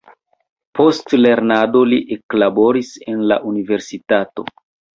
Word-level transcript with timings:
Post 0.79 1.13
lernado 1.19 1.83
li 1.91 2.01
eklaboris 2.17 2.91
en 3.15 3.23
la 3.33 3.41
universitato. 3.53 4.51